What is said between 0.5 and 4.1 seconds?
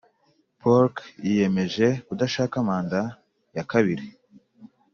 polk yiyemeje kudashaka manda ya kabiri